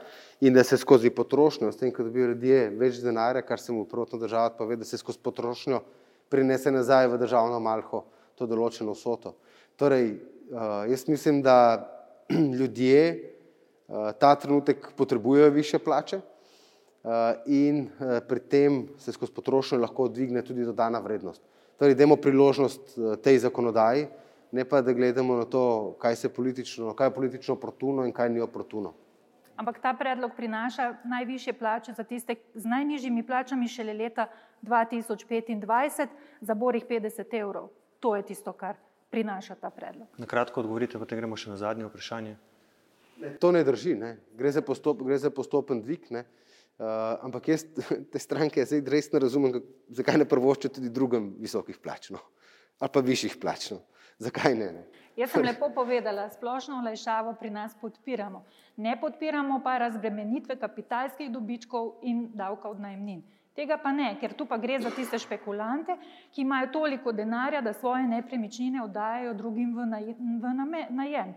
in 0.46 0.54
da 0.54 0.62
se 0.62 0.78
skozi 0.78 1.10
potrošnjo, 1.10 1.72
s 1.72 1.80
tem, 1.80 1.90
ko 1.90 2.06
dobijo 2.06 2.28
ljudje 2.30 2.68
več 2.78 3.02
denarja, 3.02 3.42
kar 3.42 3.58
se 3.58 3.74
mu 3.74 3.88
prvotno 3.90 4.20
država 4.22 4.52
pove, 4.54 4.76
da 4.78 4.86
se 4.86 5.00
skozi 5.02 5.18
potrošnjo 5.18 5.82
prinese 6.30 6.70
nazaj 6.70 7.10
v 7.10 7.18
državno 7.26 7.58
malho 7.58 8.04
to 8.38 8.46
določeno 8.46 8.94
vsoto. 8.94 9.34
Torej, 9.82 10.12
eh, 10.14 10.78
jaz 10.94 11.08
mislim, 11.10 11.42
da 11.42 11.90
ljudje 12.58 13.08
eh, 13.08 14.12
ta 14.20 14.34
trenutek 14.34 14.92
potrebujejo 14.96 15.50
više 15.50 15.78
plače 15.78 16.16
eh, 16.16 17.08
in 17.46 17.80
eh, 17.80 18.20
pri 18.28 18.40
tem 18.40 18.88
se 18.98 19.12
skozi 19.12 19.32
potrošnjo 19.32 19.78
lahko 19.78 20.08
dvigne 20.08 20.42
tudi 20.42 20.64
dodana 20.64 20.98
vrednost. 20.98 21.42
Torej, 21.78 21.94
dajmo 21.94 22.16
priložnost 22.16 22.98
tej 23.22 23.38
zakonodaji, 23.38 24.06
ne 24.52 24.64
pa 24.64 24.80
da 24.82 24.92
gledamo 24.92 25.36
na 25.36 25.44
to, 25.44 25.96
kaj, 25.98 26.14
politično, 26.36 26.94
kaj 26.94 27.06
je 27.06 27.14
politično 27.14 27.54
oportuno 27.54 28.04
in 28.06 28.12
kaj 28.12 28.30
ni 28.30 28.40
oportuno. 28.40 28.94
ampak 29.56 29.78
ta 29.78 29.92
predlog 29.94 30.32
prinaša 30.36 30.94
najvišje 31.04 31.52
plače 31.52 31.92
za 31.92 32.02
tiste 32.02 32.34
z 32.54 32.66
najnižjimi 32.66 33.22
plačami 33.26 33.68
šele 33.68 33.92
leta 33.92 34.26
2025 34.62 36.06
za 36.40 36.54
borih 36.54 36.86
50 36.86 37.38
evrov. 37.40 37.68
To 38.00 38.16
je 38.16 38.22
tisto, 38.22 38.52
kar 38.52 38.76
prinaša 39.14 39.54
ta 39.62 39.70
predlog. 39.70 40.10
Na 40.18 40.26
kratko 40.26 40.64
odgovorite, 40.64 40.98
potem 40.98 41.22
gremo 41.22 41.38
še 41.38 41.54
na 41.54 41.58
zadnje 41.60 41.86
vprašanje. 41.86 42.34
To 43.40 43.52
ne 43.54 43.62
drži, 43.64 43.94
ne. 43.94 44.16
Gre, 44.34 44.50
za 44.50 44.62
postop, 44.66 45.04
gre 45.06 45.18
za 45.22 45.30
postopen 45.30 45.82
dvig, 45.84 46.10
ne. 46.14 46.24
Uh, 46.74 47.14
ampak 47.22 47.52
jaz 47.52 47.62
te 48.12 48.18
stranke 48.18 48.64
zdaj 48.66 48.80
res 48.90 49.06
ne 49.12 49.20
razumem, 49.22 49.60
zakaj 49.94 50.18
ne 50.18 50.26
prvoščijo 50.26 50.72
tudi 50.74 50.88
drugim 50.90 51.28
visokih 51.38 51.76
plač 51.78 52.08
no. 52.10 52.18
ali 52.82 52.90
pa 52.90 53.02
višjih 53.06 53.36
plač. 53.38 53.68
No. 53.70 53.78
Zakaj 54.18 54.56
ne? 54.58 54.72
ne? 54.74 54.82
Jaz 55.14 55.30
sem 55.30 55.46
lepo 55.46 55.68
povedala, 55.70 56.26
splošno 56.34 56.80
olajšavo 56.82 57.36
pri 57.38 57.52
nas 57.54 57.76
podpiramo. 57.78 58.42
Ne 58.82 58.96
podpiramo 58.98 59.60
pa 59.62 59.76
razbremenitve 59.84 60.58
kapitalskih 60.58 61.30
dobičkov 61.30 62.00
in 62.02 62.26
davka 62.34 62.66
od 62.74 62.82
najemnin. 62.82 63.22
Tega 63.54 63.78
pa 63.78 63.92
ne, 63.94 64.16
ker 64.20 64.32
tu 64.34 64.48
pa 64.50 64.58
gre 64.58 64.80
za 64.82 64.90
tiste 64.90 65.18
špekulante, 65.18 65.94
ki 66.34 66.42
imajo 66.42 66.72
toliko 66.72 67.12
denarja, 67.12 67.60
da 67.62 67.72
svoje 67.72 68.08
nepremičnine 68.10 68.82
oddajajo 68.82 69.34
drugim 69.34 69.76
v 69.76 70.54
najem. 70.90 71.34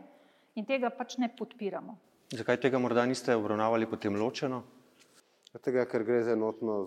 In 0.57 0.65
tega 0.65 0.89
pač 0.89 1.19
ne 1.21 1.29
podpiramo. 1.29 1.97
Zakaj 2.33 2.57
tega 2.57 2.79
morda 2.81 3.05
niste 3.05 3.36
obravnavali 3.38 3.86
potem 3.86 4.17
ločeno? 4.17 4.63
Tega, 5.62 5.86
ker 5.89 6.03
gre 6.03 6.24
za 6.25 6.33
enotno, 6.33 6.79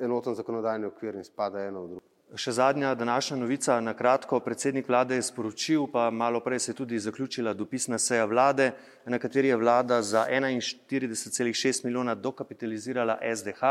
enoten 0.00 0.36
zakonodajni 0.36 0.86
okvir 0.88 1.16
in 1.16 1.24
spada 1.24 1.64
eno 1.66 1.82
v 1.84 1.88
drugo. 1.94 2.04
Še 2.34 2.52
zadnja 2.52 2.94
današnja 2.98 3.36
novica, 3.38 3.80
na 3.80 3.92
kratko, 3.94 4.40
predsednik 4.42 4.88
vlade 4.88 5.14
je 5.14 5.22
sporočil, 5.22 5.84
pa 5.92 6.08
malo 6.10 6.40
prej 6.42 6.58
se 6.58 6.72
je 6.72 6.76
tudi 6.76 6.98
zaključila 6.98 7.54
dopisna 7.54 7.98
seja 7.98 8.24
vlade, 8.26 8.72
na 9.06 9.18
kateri 9.18 9.48
je 9.48 9.56
vlada 9.56 10.00
za 10.02 10.26
41,6 10.30 11.84
milijona 11.84 12.14
dokapitalizirala 12.14 13.18
SDH, 13.22 13.62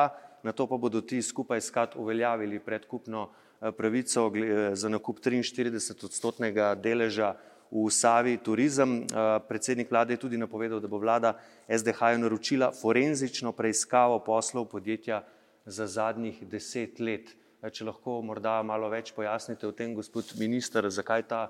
na 0.45 0.53
to 0.53 0.67
pa 0.69 0.77
bodo 0.77 1.01
ti 1.01 1.21
skupaj 1.21 1.61
skat 1.61 1.95
uveljavili 1.97 2.59
predkupno 2.59 3.29
eh, 3.29 3.71
pravico 3.71 4.29
za 4.73 4.89
nakup 4.89 5.19
43 5.19 6.05
odstotnega 6.05 6.75
deleža 6.77 7.33
v 7.71 7.89
Savi 7.89 8.37
turizem. 8.37 9.03
Eh, 9.03 9.39
predsednik 9.47 9.89
vlade 9.91 10.13
je 10.13 10.21
tudi 10.21 10.37
napovedal, 10.37 10.79
da 10.79 10.87
bo 10.87 11.01
vlada 11.01 11.35
SDH-ju 11.67 12.21
naročila 12.21 12.71
forenzično 12.71 13.51
preiskavo 13.51 14.19
poslov 14.19 14.69
podjetja 14.69 15.23
za 15.65 15.87
zadnjih 15.87 16.45
deset 16.47 16.99
let. 16.99 17.33
Eh, 17.61 17.69
če 17.69 17.89
lahko 17.89 18.21
morda 18.21 18.61
malo 18.63 18.89
več 18.89 19.11
pojasnite 19.11 19.67
o 19.67 19.73
tem, 19.73 19.95
gospod 19.95 20.37
minister, 20.37 20.85
zakaj 20.89 21.27
ta 21.27 21.41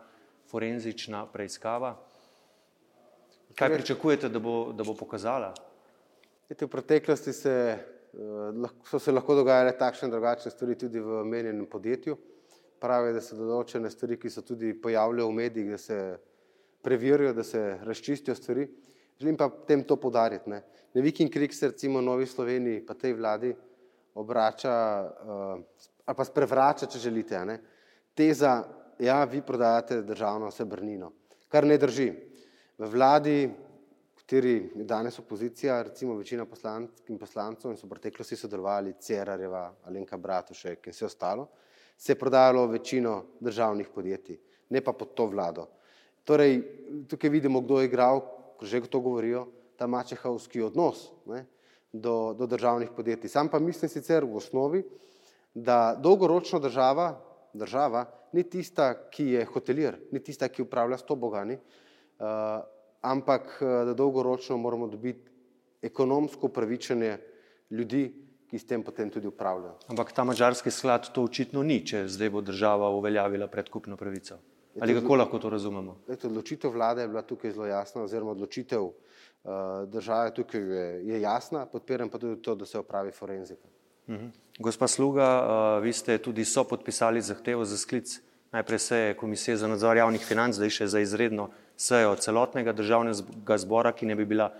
forenzična 0.47 1.25
preiskava? 1.27 1.95
Kaj 3.55 3.73
pričakujete, 3.75 4.29
da 4.29 4.39
bo, 4.39 4.71
da 4.75 4.83
bo 4.83 4.95
pokazala? 4.95 5.53
V 6.49 6.67
preteklosti 6.67 7.33
se, 7.33 7.51
eh, 7.51 7.94
so 8.89 8.99
se 8.99 9.11
lahko 9.11 9.35
dogajale 9.35 9.73
takšne 9.77 10.07
in 10.07 10.11
drugačne 10.13 10.51
stvari 10.51 10.77
tudi 10.79 10.99
v 10.99 11.23
menjenem 11.27 11.65
podjetju. 11.67 12.17
Pravi, 12.79 13.13
da 13.15 13.21
se 13.23 13.35
določene 13.35 13.89
stvari, 13.91 14.17
ki 14.19 14.29
so 14.29 14.43
tudi 14.45 14.73
pojavljajo 14.79 15.27
v 15.27 15.35
medijih, 15.35 15.71
da 15.71 15.77
se 15.77 15.99
preverijo, 16.83 17.33
da 17.33 17.43
se 17.43 17.61
razčistijo 17.83 18.35
stvari. 18.35 18.67
Želim 19.19 19.37
pa 19.37 19.49
tem 19.67 19.83
to 19.83 19.95
podariti. 19.95 20.49
Ne, 20.49 20.61
ne 20.93 21.01
Viking 21.01 21.31
Krik 21.31 21.53
se 21.53 21.71
recimo 21.71 22.01
Novi 22.01 22.27
Sloveniji 22.27 22.85
pa 22.85 22.93
tej 22.93 23.15
vladi 23.15 23.53
obrača 24.15 24.75
uh, 25.03 25.85
ali 26.05 26.15
pa 26.15 26.25
sprevrača, 26.25 26.85
če 26.85 26.99
želite, 27.01 27.39
ne, 27.45 27.55
teza, 28.13 28.59
ja, 29.01 29.23
vi 29.25 29.41
prodajate 29.41 30.03
državno 30.05 30.51
srebrnino, 30.53 31.11
kar 31.49 31.65
ne 31.65 31.77
drži. 31.81 32.11
V 32.77 32.89
vladi, 32.91 33.49
kateri 34.25 34.71
danes 34.75 35.19
opozicija, 35.19 35.81
recimo 35.81 36.15
večina 36.17 36.45
poslank 36.45 37.09
in 37.09 37.17
poslancev 37.17 37.69
in 37.71 37.77
so 37.77 37.85
v 37.85 37.91
preteklosti 37.93 38.35
sodelovali 38.35 38.95
Cerarjeva, 38.99 39.67
Alenka 39.85 40.17
Bratušek 40.17 40.87
in 40.87 40.93
vse 40.93 41.05
ostalo, 41.05 41.45
se 41.97 42.11
je 42.11 42.17
prodajalo 42.17 42.65
večino 42.67 43.23
državnih 43.39 43.91
podjetij, 43.93 44.39
ne 44.69 44.81
pa 44.81 44.93
pod 44.93 45.13
to 45.13 45.27
vlado. 45.29 45.67
Torej, 46.23 46.57
tukaj 47.07 47.29
vidimo, 47.29 47.61
kdo 47.61 47.79
je 47.79 47.85
igral, 47.85 48.23
ko 48.57 48.65
že 48.65 48.81
to 48.89 48.99
govorijo, 48.99 49.45
ta 49.77 49.85
mačehovski 49.87 50.61
odnos 50.61 51.11
ne, 51.25 51.45
do, 51.93 52.33
do 52.33 52.47
državnih 52.47 52.97
podjetij. 52.97 53.29
Sam 53.29 53.49
pa 53.49 53.59
mislim 53.59 53.89
sicer 53.89 54.25
v 54.25 54.41
osnovi, 54.41 54.83
da 55.53 55.95
dolgoročno 56.01 56.59
država, 56.59 57.21
država 57.53 58.07
ni 58.33 58.43
tista, 58.43 58.93
ki 59.11 59.37
je 59.37 59.45
hotelir, 59.45 60.01
ni 60.11 60.19
tista, 60.19 60.49
ki 60.49 60.65
upravlja 60.65 60.97
sto 60.97 61.15
bogani, 61.15 61.59
uh, 62.17 62.65
ampak 63.05 63.57
da 63.61 63.93
dolgoročno 63.93 64.57
moramo 64.57 64.87
dobiti 64.87 65.31
ekonomsko 65.85 66.47
upravičenje 66.47 67.17
ljudi, 67.69 68.05
ki 68.49 68.59
s 68.59 68.67
tem 68.67 68.83
potem 68.83 69.09
tudi 69.09 69.27
upravljajo. 69.27 69.77
Ampak 69.89 70.11
ta 70.13 70.23
mačarski 70.23 70.71
sklad 70.71 71.09
to 71.13 71.23
očitno 71.25 71.63
ni, 71.63 71.79
če 71.85 72.05
zdaj 72.07 72.29
bo 72.29 72.41
država 72.45 72.89
uveljavila 72.93 73.47
predkupno 73.47 73.97
pravico. 73.97 74.37
Ali 74.81 74.93
kako 74.93 75.15
lahko 75.15 75.39
to 75.39 75.49
razumemo? 75.49 75.95
Lejte, 76.07 76.27
odločitev 76.27 76.73
vlade 76.73 77.05
je 77.05 77.07
bila 77.07 77.21
tukaj 77.21 77.51
zelo 77.55 77.65
jasna, 77.65 78.03
oziroma 78.03 78.31
odločitev 78.35 78.83
uh, 78.83 78.93
države 79.87 80.33
tukaj 80.35 80.61
je, 80.61 80.85
je 81.07 81.21
jasna, 81.21 81.65
podpiram 81.65 82.09
pa 82.09 82.19
tudi 82.19 82.41
to, 82.41 82.55
da 82.55 82.65
se 82.65 82.79
opravi 82.79 83.11
forenzika. 83.11 83.67
Mhm. 84.09 84.27
Gospa 84.59 84.87
Sluga, 84.87 85.27
uh, 85.41 85.83
vi 85.83 85.93
ste 85.93 86.17
tudi 86.17 86.45
so 86.45 86.63
podpisali 86.63 87.21
zahtevo 87.21 87.65
za 87.65 87.77
sklic 87.77 88.19
najprej 88.51 88.79
seje 88.79 89.13
Komisije 89.17 89.57
za 89.57 89.67
nadzor 89.67 89.97
javnih 89.97 90.25
financ, 90.25 90.55
zdaj 90.55 90.69
še 90.69 90.87
za 90.87 90.99
izredno 90.99 91.49
sejo 91.77 92.15
celotnega 92.15 92.73
državnega 92.73 93.57
zbora, 93.57 93.91
ki 93.91 94.05
ne 94.05 94.15
bi 94.15 94.25
bila 94.25 94.51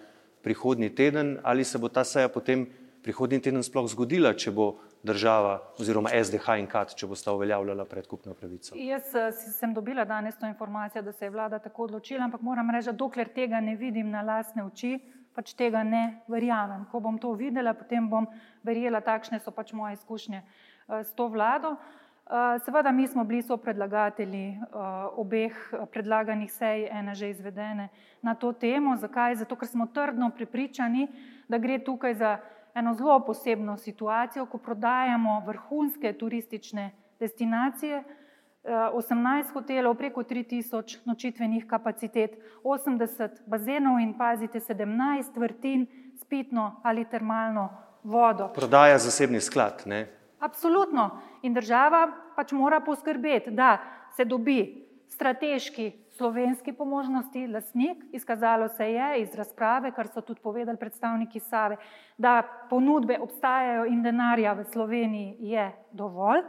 prihodnji 0.44 0.90
teden, 0.96 1.38
ali 1.44 1.64
se 1.64 1.78
bo 1.78 1.90
ta 1.90 2.04
seja 2.04 2.30
potem 2.30 2.68
prihodnji 3.04 3.40
teden 3.42 3.64
sploh 3.64 3.88
zgodila, 3.90 4.34
če 4.34 4.52
bo 4.52 4.76
država 5.06 5.58
oziroma 5.80 6.10
SDH 6.14 6.58
in 6.62 6.68
KAT, 6.70 6.96
če 6.98 7.08
bo 7.08 7.18
sta 7.18 7.34
uveljavljala 7.38 7.86
predkupno 7.86 8.34
pravico? 8.34 8.78
Jaz 8.78 9.12
eh, 9.16 9.30
sem 9.34 9.74
dobila 9.74 10.06
danes 10.06 10.38
to 10.40 10.50
informacijo, 10.50 11.04
da 11.06 11.14
se 11.14 11.26
je 11.26 11.34
vlada 11.34 11.60
tako 11.62 11.86
odločila, 11.90 12.26
ampak 12.26 12.42
moram 12.42 12.72
reči, 12.74 12.94
dokler 12.94 13.30
tega 13.34 13.62
ne 13.62 13.76
vidim 13.78 14.10
na 14.10 14.24
lasne 14.26 14.66
oči, 14.66 14.98
pač 15.36 15.54
tega 15.54 15.84
ne 15.84 16.22
verjamem. 16.32 16.88
Ko 16.92 17.02
bom 17.04 17.20
to 17.22 17.34
videla, 17.38 17.76
potem 17.78 18.10
bom 18.10 18.26
verjela, 18.64 19.04
takšne 19.06 19.42
so 19.44 19.54
pač 19.54 19.74
moje 19.74 20.00
izkušnje 20.00 20.42
eh, 20.42 21.04
s 21.04 21.14
to 21.14 21.30
vlado. 21.30 21.76
Eh, 21.78 22.05
seveda, 22.66 22.92
mi 22.92 23.08
smo 23.08 23.24
bili 23.24 23.42
so 23.42 23.58
predlagatelji 23.58 24.58
obeh 25.16 25.54
predlaganih 25.92 26.52
sej, 26.54 26.88
ena 26.92 27.14
že 27.14 27.30
izvedene 27.30 27.90
na 28.22 28.36
to 28.36 28.54
temo. 28.54 28.96
Zakaj? 28.98 29.36
Zato, 29.36 29.56
ker 29.56 29.68
smo 29.68 29.86
trdno 29.88 30.32
prepričani, 30.36 31.08
da 31.48 31.58
gre 31.58 31.80
tukaj 31.84 32.14
za 32.14 32.38
eno 32.76 32.94
zelo 32.94 33.20
posebno 33.26 33.78
situacijo, 33.78 34.46
ko 34.46 34.58
prodajamo 34.58 35.44
vrhunske 35.46 36.14
turistične 36.14 36.92
destinacije, 37.20 38.04
18 38.66 39.40
eh, 39.40 39.54
hotelov, 39.54 39.96
preko 39.96 40.24
3000 40.24 40.98
nočitvenih 41.06 41.68
kapacitet, 41.68 42.38
80 42.64 43.46
bazenov 43.46 44.00
in 44.00 44.18
pazite 44.18 44.60
17 44.60 45.40
vrtin 45.40 45.88
s 46.18 46.26
pitno 46.26 46.82
ali 46.84 47.06
termalno 47.06 47.70
vodo. 48.04 48.48
Prodaja 48.54 48.98
zasebni 48.98 49.42
sklad, 49.42 49.84
ne? 49.86 50.08
Absolutno. 50.40 51.10
In 51.42 51.54
država 51.54 52.08
pač 52.36 52.52
mora 52.52 52.80
poskrbeti, 52.80 53.52
da 53.52 53.78
se 54.16 54.26
dobi 54.26 54.86
strateški 55.08 55.92
slovenski 56.18 56.74
pomožnosti 56.74 57.48
lasnik. 57.48 58.04
Izkazalo 58.12 58.68
se 58.68 58.92
je 58.92 59.22
iz 59.22 59.36
razprave, 59.36 59.92
kar 59.92 60.08
so 60.08 60.22
tudi 60.22 60.42
povedali 60.42 60.78
predstavniki 60.78 61.40
Save, 61.40 61.78
da 62.18 62.42
ponudbe 62.70 63.20
obstajajo 63.20 63.86
in 63.86 64.04
denarja 64.04 64.54
v 64.54 64.64
Sloveniji 64.64 65.38
je 65.40 65.72
dovolj 65.92 66.44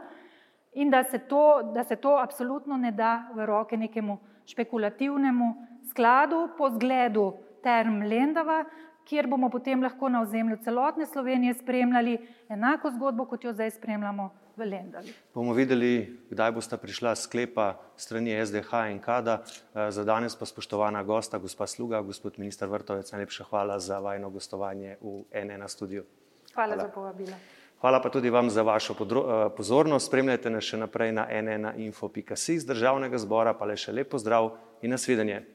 in 0.77 0.89
da 0.89 1.03
se 1.03 1.17
to, 1.19 1.71
da 1.73 1.83
se 1.83 1.95
to 1.95 2.17
absolutno 2.17 2.77
ne 2.77 2.91
da 2.91 3.29
v 3.33 3.45
roke 3.45 3.77
nekemu 3.77 4.17
špekulativnemu 4.45 5.55
skladu 5.89 6.49
po 6.57 6.69
zgledu 6.69 7.33
Term 7.63 8.01
Lendava, 8.01 8.63
kjer 9.07 9.27
bomo 9.27 9.49
potem 9.49 9.83
lahko 9.83 10.09
na 10.09 10.21
ozemlju 10.21 10.57
celotne 10.63 11.05
Slovenije 11.05 11.53
spremljali 11.53 12.17
enako 12.49 12.91
zgodbo, 12.91 13.25
kot 13.25 13.43
jo 13.43 13.53
zdaj 13.53 13.71
spremljamo 13.71 14.29
v 14.57 14.65
Lendavi. 14.65 15.13
Bomo 15.33 15.53
videli, 15.53 16.19
kdaj 16.29 16.51
bosta 16.51 16.77
prišla 16.77 17.15
sklepa 17.15 17.75
strani 17.95 18.35
SDH 18.45 18.87
in 18.91 18.99
KADA. 18.99 19.39
Eh, 19.43 19.91
za 19.91 20.03
danes 20.03 20.35
pa 20.35 20.45
spoštovana 20.45 21.03
gosta, 21.03 21.37
gospa 21.37 21.67
Sluga, 21.67 22.01
gospod 22.01 22.39
minister 22.39 22.69
Vrtovec, 22.69 23.11
najlepša 23.11 23.43
hvala 23.49 23.79
za 23.79 23.99
vajno 23.99 24.29
gostovanje 24.29 24.97
v 25.01 25.23
NN 25.31 25.67
studiu. 25.67 26.03
Hvala, 26.55 26.75
hvala. 26.75 26.87
za 26.87 26.93
povabilo. 26.93 27.37
Hvala 27.81 28.01
pa 28.01 28.09
tudi 28.09 28.29
vam 28.29 28.49
za 28.49 28.61
vašo 28.61 28.93
eh, 28.93 29.49
pozornost. 29.57 30.07
Spremljajte 30.07 30.49
nas 30.49 30.63
še 30.63 30.77
naprej 30.77 31.11
na 31.11 31.27
nnainfo.si 31.29 32.59
z 32.59 32.65
državnega 32.65 33.17
zbora, 33.17 33.53
pa 33.53 33.65
le 33.65 33.77
še 33.77 33.93
lepo 33.93 34.17
zdrav 34.17 34.55
in 34.81 34.91
nasvidenje. 34.91 35.45